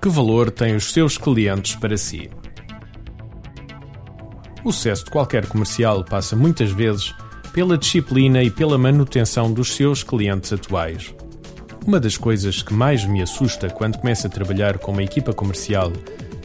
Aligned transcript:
Que 0.00 0.08
valor 0.08 0.50
têm 0.50 0.76
os 0.76 0.92
seus 0.92 1.16
clientes 1.16 1.74
para 1.76 1.96
si? 1.96 2.30
O 4.62 4.72
sucesso 4.72 5.04
de 5.04 5.10
qualquer 5.10 5.46
comercial 5.46 6.04
passa 6.04 6.34
muitas 6.34 6.70
vezes 6.70 7.14
pela 7.52 7.78
disciplina 7.78 8.42
e 8.42 8.50
pela 8.50 8.76
manutenção 8.76 9.52
dos 9.52 9.74
seus 9.74 10.02
clientes 10.02 10.52
atuais. 10.52 11.14
Uma 11.86 12.00
das 12.00 12.16
coisas 12.16 12.62
que 12.62 12.72
mais 12.72 13.04
me 13.04 13.22
assusta 13.22 13.68
quando 13.68 13.98
começo 13.98 14.26
a 14.26 14.30
trabalhar 14.30 14.78
com 14.78 14.90
uma 14.90 15.02
equipa 15.02 15.32
comercial, 15.32 15.92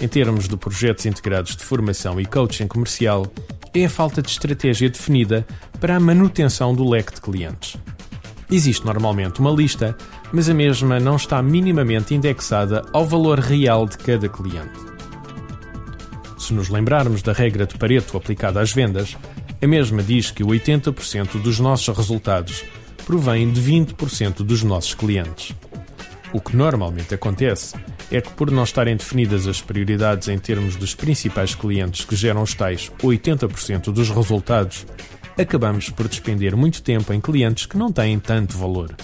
em 0.01 0.07
termos 0.07 0.47
de 0.47 0.55
projetos 0.55 1.05
integrados 1.05 1.55
de 1.55 1.63
formação 1.63 2.19
e 2.19 2.25
coaching 2.25 2.67
comercial, 2.67 3.25
é 3.73 3.85
a 3.85 3.89
falta 3.89 4.21
de 4.21 4.29
estratégia 4.29 4.89
definida 4.89 5.47
para 5.79 5.95
a 5.95 5.99
manutenção 5.99 6.75
do 6.75 6.87
leque 6.87 7.13
de 7.13 7.21
clientes. 7.21 7.77
Existe 8.51 8.85
normalmente 8.85 9.39
uma 9.39 9.51
lista, 9.51 9.95
mas 10.31 10.49
a 10.49 10.53
mesma 10.53 10.99
não 10.99 11.15
está 11.15 11.41
minimamente 11.41 12.13
indexada 12.13 12.85
ao 12.93 13.05
valor 13.05 13.39
real 13.39 13.87
de 13.87 13.97
cada 13.97 14.29
cliente. 14.29 14.79
Se 16.37 16.53
nos 16.53 16.69
lembrarmos 16.69 17.21
da 17.21 17.33
regra 17.33 17.65
de 17.65 17.77
Pareto 17.77 18.15
aplicada 18.17 18.61
às 18.61 18.71
vendas, 18.71 19.17
a 19.61 19.67
mesma 19.67 20.01
diz 20.01 20.31
que 20.31 20.43
80% 20.43 21.41
dos 21.41 21.59
nossos 21.59 21.95
resultados 21.95 22.63
provém 23.05 23.51
de 23.51 23.61
20% 23.61 24.43
dos 24.43 24.63
nossos 24.63 24.93
clientes. 24.93 25.53
O 26.31 26.39
que 26.39 26.55
normalmente 26.55 27.13
acontece 27.13 27.75
é 28.11 28.21
que, 28.21 28.29
por 28.31 28.51
não 28.51 28.63
estarem 28.63 28.95
definidas 28.95 29.47
as 29.47 29.61
prioridades 29.61 30.27
em 30.27 30.37
termos 30.37 30.75
dos 30.75 30.95
principais 30.95 31.55
clientes 31.55 32.05
que 32.05 32.15
geram 32.15 32.41
os 32.41 32.53
tais 32.53 32.91
80% 33.01 33.91
dos 33.91 34.09
resultados, 34.09 34.85
acabamos 35.37 35.89
por 35.89 36.07
despender 36.07 36.55
muito 36.55 36.81
tempo 36.81 37.11
em 37.13 37.19
clientes 37.19 37.65
que 37.65 37.77
não 37.77 37.91
têm 37.91 38.19
tanto 38.19 38.57
valor. 38.57 38.95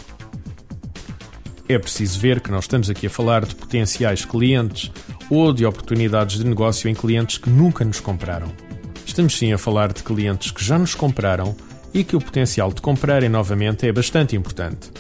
É 1.68 1.80
preciso 1.80 2.20
ver 2.20 2.42
que 2.42 2.52
não 2.52 2.60
estamos 2.60 2.92
aqui 2.92 3.08
a 3.08 3.10
falar 3.10 3.44
de 3.44 3.56
potenciais 3.56 4.24
clientes 4.24 4.92
ou 5.32 5.52
de 5.52 5.66
oportunidades 5.66 6.38
de 6.38 6.46
negócio 6.46 6.88
em 6.88 6.94
clientes 6.94 7.40
que 7.40 7.50
nunca 7.50 7.84
nos 7.84 8.00
compraram. 8.00 8.52
Estamos 9.04 9.36
sim 9.36 9.52
a 9.52 9.58
falar 9.58 9.92
de 9.92 10.04
clientes 10.04 10.52
que 10.52 10.64
já 10.64 10.78
nos 10.78 10.94
compraram 10.94 11.56
e 11.92 12.04
que 12.04 12.16
o 12.16 12.22
potencial 12.22 12.72
de 12.72 12.82
comprarem 12.82 13.30
novamente 13.30 13.88
é 13.88 13.92
bastante 13.92 14.36
importante. 14.36 14.92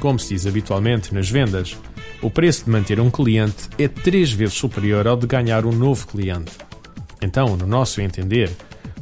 Como 0.00 0.18
se 0.18 0.34
diz 0.34 0.46
habitualmente 0.46 1.12
nas 1.12 1.28
vendas, 1.28 1.76
o 2.22 2.30
preço 2.30 2.64
de 2.64 2.70
manter 2.70 2.98
um 2.98 3.10
cliente 3.10 3.68
é 3.78 3.86
três 3.86 4.32
vezes 4.32 4.54
superior 4.54 5.06
ao 5.06 5.16
de 5.16 5.26
ganhar 5.26 5.66
um 5.66 5.72
novo 5.72 6.06
cliente. 6.06 6.52
Então, 7.20 7.56
no 7.58 7.66
nosso 7.66 8.00
entender, 8.00 8.50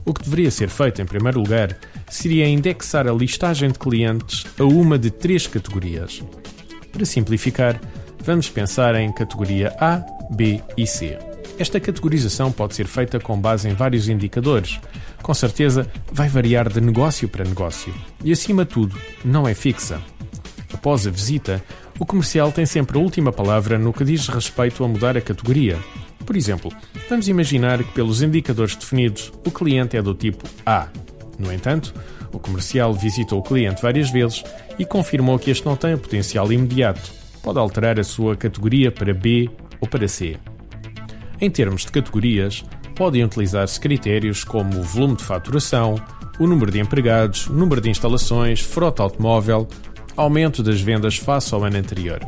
o 0.05 0.13
que 0.13 0.25
deveria 0.25 0.51
ser 0.51 0.69
feito 0.69 1.01
em 1.01 1.07
primeiro 1.07 1.39
lugar 1.39 1.77
seria 2.11 2.49
indexar 2.49 3.07
a 3.07 3.13
listagem 3.13 3.71
de 3.71 3.79
clientes 3.79 4.45
a 4.59 4.65
uma 4.65 4.99
de 4.99 5.11
três 5.11 5.47
categorias. 5.47 6.23
Para 6.95 7.05
simplificar, 7.05 7.81
vamos 8.21 8.49
pensar 8.49 8.95
em 8.95 9.13
categoria 9.13 9.75
A, 9.81 10.01
B 10.31 10.63
e 10.77 10.87
C. 10.87 11.19
Esta 11.59 11.81
categorização 11.81 12.53
pode 12.53 12.77
ser 12.77 12.87
feita 12.87 13.19
com 13.19 13.37
base 13.37 13.69
em 13.69 13.75
vários 13.75 14.09
indicadores. 14.09 14.79
Com 15.21 15.35
certeza, 15.35 15.91
vai 16.13 16.29
variar 16.29 16.73
de 16.73 16.81
negócio 16.81 17.29
para 17.29 17.45
negócio 17.45 17.93
e, 18.23 18.31
acima 18.31 18.65
de 18.65 18.71
tudo, 18.71 18.97
não 19.25 19.49
é 19.49 19.55
fixa. 19.55 20.01
Após 20.73 21.05
a 21.05 21.11
visita, 21.11 21.61
o 21.99 22.07
comercial 22.07 22.53
tem 22.53 22.65
sempre 22.65 22.97
a 22.97 23.01
última 23.01 23.33
palavra 23.33 23.77
no 23.77 23.93
que 23.93 24.05
diz 24.05 24.29
respeito 24.29 24.85
a 24.85 24.89
mudar 24.89 25.17
a 25.17 25.21
categoria. 25.21 25.77
Por 26.25 26.37
exemplo, 26.37 26.73
vamos 27.11 27.27
imaginar 27.27 27.83
que, 27.83 27.91
pelos 27.93 28.23
indicadores 28.23 28.77
definidos, 28.77 29.33
o 29.45 29.51
cliente 29.51 29.97
é 29.97 30.03
do 30.03 30.15
tipo 30.15 30.45
A. 30.65 30.87
No 31.39 31.53
entanto, 31.53 31.95
o 32.33 32.39
comercial 32.39 32.93
visitou 32.95 33.41
o 33.41 33.43
cliente 33.43 33.83
várias 33.83 34.11
vezes 34.11 34.45
e 34.79 34.85
confirmou 34.85 35.39
que 35.39 35.51
este 35.51 35.67
não 35.67 35.77
tem 35.77 35.95
o 35.95 35.99
potencial 35.99 36.53
imediato. 36.53 37.13
Pode 37.43 37.59
alterar 37.59 37.99
a 37.99 38.05
sua 38.05 38.37
categoria 38.37 38.91
para 38.91 39.13
B 39.13 39.51
ou 39.81 39.89
para 39.89 40.09
C. 40.09 40.37
Em 41.41 41.51
termos 41.51 41.83
de 41.83 41.93
categorias, 41.93 42.65
podem 42.95 43.25
utilizar-se 43.25 43.79
critérios 43.79 44.45
como 44.45 44.79
o 44.79 44.83
volume 44.83 45.17
de 45.17 45.25
faturação, 45.25 45.97
o 46.39 46.47
número 46.47 46.71
de 46.71 46.81
empregados, 46.81 47.47
o 47.49 47.53
número 47.53 47.81
de 47.81 47.91
instalações, 47.91 48.61
frota 48.61 49.03
automóvel, 49.03 49.69
aumento 50.17 50.63
das 50.63 50.81
vendas 50.81 51.17
face 51.17 51.55
ao 51.55 51.65
ano 51.65 51.77
anterior. 51.77 52.21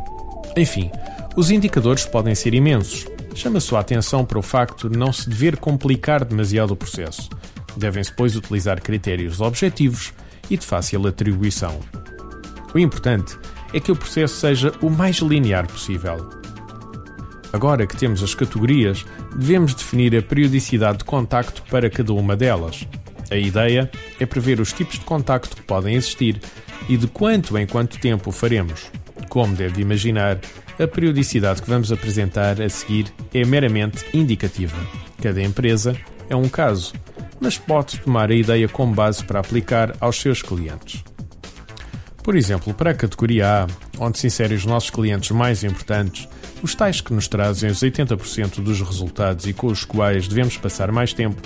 Enfim, 0.56 0.90
os 1.36 1.50
indicadores 1.50 2.04
podem 2.04 2.34
ser 2.34 2.54
imensos, 2.54 3.06
chama 3.34 3.60
sua 3.60 3.80
atenção 3.80 4.24
para 4.24 4.38
o 4.38 4.42
facto 4.42 4.88
de 4.88 4.98
não 4.98 5.12
se 5.12 5.28
dever 5.28 5.56
complicar 5.56 6.24
demasiado 6.24 6.72
o 6.72 6.76
processo. 6.76 7.28
Devem-se, 7.76 8.12
pois, 8.12 8.36
utilizar 8.36 8.80
critérios 8.80 9.40
objetivos 9.40 10.12
e 10.48 10.56
de 10.56 10.64
fácil 10.64 11.06
atribuição. 11.06 11.80
O 12.74 12.78
importante 12.78 13.36
é 13.72 13.80
que 13.80 13.92
o 13.92 13.96
processo 13.96 14.36
seja 14.36 14.72
o 14.80 14.90
mais 14.90 15.16
linear 15.18 15.66
possível. 15.66 16.30
Agora 17.52 17.86
que 17.86 17.96
temos 17.96 18.22
as 18.22 18.34
categorias, 18.34 19.04
devemos 19.34 19.74
definir 19.74 20.14
a 20.16 20.22
periodicidade 20.22 20.98
de 20.98 21.04
contacto 21.04 21.62
para 21.70 21.88
cada 21.88 22.12
uma 22.12 22.36
delas. 22.36 22.86
A 23.30 23.36
ideia 23.36 23.90
é 24.20 24.26
prever 24.26 24.60
os 24.60 24.72
tipos 24.72 24.98
de 24.98 25.04
contacto 25.04 25.56
que 25.56 25.62
podem 25.62 25.94
existir 25.94 26.40
e 26.88 26.96
de 26.96 27.06
quanto 27.06 27.56
em 27.56 27.66
quanto 27.66 27.98
tempo 27.98 28.30
o 28.30 28.32
faremos. 28.32 28.90
Como 29.28 29.54
deve 29.54 29.80
imaginar, 29.82 30.38
a 30.78 30.86
periodicidade 30.86 31.62
que 31.62 31.68
vamos 31.68 31.90
apresentar 31.90 32.60
a 32.60 32.68
seguir 32.68 33.06
é 33.32 33.44
meramente 33.44 34.04
indicativa. 34.12 34.76
Cada 35.22 35.42
empresa 35.42 35.96
é 36.28 36.36
um 36.36 36.48
caso, 36.48 36.92
mas 37.40 37.58
pode 37.58 37.98
tomar 38.00 38.30
a 38.30 38.34
ideia 38.34 38.68
como 38.68 38.94
base 38.94 39.24
para 39.24 39.40
aplicar 39.40 39.96
aos 40.00 40.20
seus 40.20 40.42
clientes. 40.42 41.04
Por 42.22 42.34
exemplo, 42.34 42.74
para 42.74 42.90
a 42.90 42.94
categoria 42.94 43.64
A, 43.64 43.66
onde 43.98 44.18
se 44.18 44.26
inserem 44.26 44.56
os 44.56 44.64
nossos 44.64 44.90
clientes 44.90 45.30
mais 45.30 45.62
importantes, 45.62 46.28
os 46.62 46.74
tais 46.74 47.00
que 47.00 47.12
nos 47.12 47.28
trazem 47.28 47.70
os 47.70 47.78
80% 47.78 48.60
dos 48.60 48.80
resultados 48.80 49.46
e 49.46 49.52
com 49.52 49.68
os 49.68 49.84
quais 49.84 50.26
devemos 50.26 50.56
passar 50.56 50.90
mais 50.90 51.12
tempo, 51.12 51.40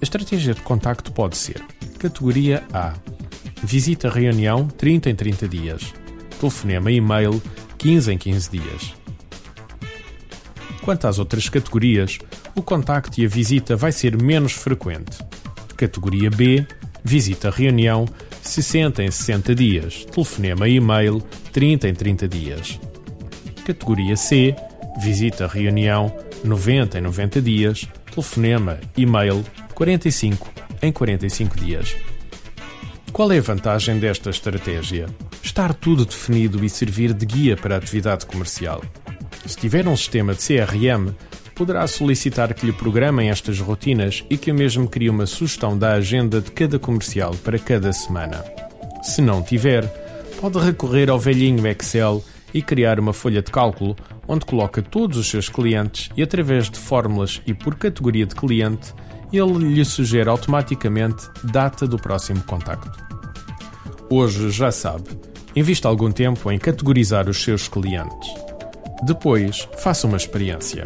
a 0.00 0.04
estratégia 0.04 0.54
de 0.54 0.60
contacto 0.62 1.10
pode 1.10 1.36
ser: 1.36 1.60
categoria 1.98 2.62
A, 2.72 2.94
visita 3.62 4.08
reunião 4.08 4.68
30 4.68 5.10
em 5.10 5.14
30 5.16 5.48
dias, 5.48 5.94
telefonema 6.38 6.92
e 6.92 6.96
e-mail 6.96 7.42
15 7.78 8.12
em 8.12 8.18
15 8.18 8.50
dias. 8.50 8.94
Quanto 10.82 11.06
às 11.06 11.18
outras 11.18 11.48
categorias, 11.48 12.18
o 12.54 12.62
contacto 12.62 13.20
e 13.20 13.24
a 13.24 13.28
visita 13.28 13.76
vai 13.76 13.92
ser 13.92 14.20
menos 14.20 14.52
frequente. 14.52 15.18
Categoria 15.76 16.30
B, 16.30 16.66
visita 17.02 17.50
reunião 17.50 18.06
60 18.42 19.02
em 19.02 19.10
60 19.10 19.54
dias, 19.54 20.04
telefonema 20.04 20.68
e 20.68 20.76
e-mail 20.76 21.22
30 21.52 21.88
em 21.88 21.94
30 21.94 22.28
dias. 22.28 22.80
Categoria 23.64 24.16
C, 24.16 24.54
visita 25.00 25.46
reunião 25.46 26.14
90 26.44 26.98
em 26.98 27.00
90 27.02 27.40
dias, 27.40 27.88
telefonema 28.10 28.78
e-mail 28.96 29.44
45 29.74 30.52
em 30.82 30.92
45 30.92 31.56
dias. 31.58 31.96
Qual 33.12 33.30
é 33.32 33.38
a 33.38 33.42
vantagem 33.42 33.98
desta 33.98 34.30
estratégia? 34.30 35.06
Estar 35.42 35.72
tudo 35.72 36.04
definido 36.04 36.64
e 36.64 36.68
servir 36.68 37.12
de 37.14 37.24
guia 37.24 37.56
para 37.56 37.76
a 37.76 37.78
atividade 37.78 38.26
comercial. 38.26 38.82
Se 39.46 39.56
tiver 39.56 39.86
um 39.86 39.96
sistema 39.96 40.34
de 40.34 40.40
CRM, 40.40 41.14
poderá 41.54 41.86
solicitar 41.86 42.52
que 42.52 42.66
lhe 42.66 42.72
programem 42.72 43.30
estas 43.30 43.60
rotinas 43.60 44.24
e 44.28 44.36
que 44.36 44.50
o 44.50 44.54
mesmo 44.54 44.88
crie 44.88 45.08
uma 45.08 45.26
sugestão 45.26 45.78
da 45.78 45.92
agenda 45.92 46.40
de 46.40 46.50
cada 46.50 46.78
comercial 46.78 47.34
para 47.44 47.58
cada 47.58 47.92
semana. 47.92 48.44
Se 49.02 49.22
não 49.22 49.42
tiver, 49.42 49.86
pode 50.40 50.58
recorrer 50.58 51.10
ao 51.10 51.18
velhinho 51.18 51.66
Excel 51.66 52.24
e 52.52 52.62
criar 52.62 52.98
uma 52.98 53.12
folha 53.12 53.42
de 53.42 53.50
cálculo 53.50 53.96
onde 54.26 54.44
coloca 54.46 54.80
todos 54.80 55.18
os 55.18 55.28
seus 55.28 55.48
clientes 55.48 56.10
e, 56.16 56.22
através 56.22 56.70
de 56.70 56.78
fórmulas 56.78 57.42
e 57.46 57.52
por 57.52 57.74
categoria 57.76 58.26
de 58.26 58.34
cliente, 58.34 58.94
ele 59.32 59.74
lhe 59.74 59.84
sugere 59.84 60.28
automaticamente 60.28 61.26
data 61.42 61.86
do 61.86 61.98
próximo 61.98 62.42
contacto. 62.44 63.02
Hoje 64.08 64.50
já 64.50 64.70
sabe, 64.70 65.08
invista 65.56 65.88
algum 65.88 66.10
tempo 66.10 66.50
em 66.50 66.58
categorizar 66.58 67.28
os 67.28 67.42
seus 67.42 67.68
clientes. 67.68 68.30
Depois, 69.02 69.68
faça 69.78 70.06
uma 70.06 70.16
experiência. 70.16 70.84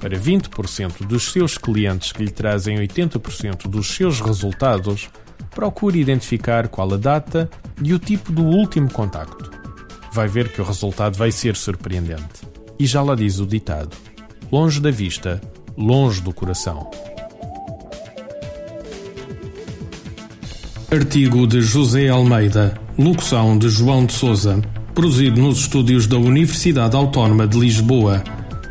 Para 0.00 0.18
20% 0.18 1.06
dos 1.06 1.32
seus 1.32 1.58
clientes 1.58 2.12
que 2.12 2.24
lhe 2.24 2.30
trazem 2.30 2.78
80% 2.78 3.68
dos 3.68 3.88
seus 3.88 4.20
resultados, 4.20 5.08
procure 5.50 6.00
identificar 6.00 6.68
qual 6.68 6.94
a 6.94 6.96
data 6.96 7.50
e 7.82 7.92
o 7.92 7.98
tipo 7.98 8.30
do 8.30 8.44
último 8.44 8.90
contacto. 8.90 9.50
Vai 10.12 10.28
ver 10.28 10.50
que 10.50 10.60
o 10.60 10.64
resultado 10.64 11.16
vai 11.16 11.32
ser 11.32 11.56
surpreendente. 11.56 12.46
E 12.78 12.86
já 12.86 13.02
lá 13.02 13.14
diz 13.14 13.40
o 13.40 13.46
ditado: 13.46 13.96
longe 14.52 14.80
da 14.80 14.90
vista, 14.90 15.40
longe 15.76 16.20
do 16.20 16.32
coração. 16.32 16.90
Artigo 20.90 21.46
de 21.46 21.60
José 21.60 22.08
Almeida, 22.08 22.80
locução 22.96 23.58
de 23.58 23.68
João 23.68 24.06
de 24.06 24.12
Souza, 24.14 24.62
produzido 24.94 25.40
nos 25.40 25.60
estúdios 25.60 26.06
da 26.06 26.16
Universidade 26.16 26.96
Autónoma 26.96 27.46
de 27.46 27.58
Lisboa. 27.58 28.24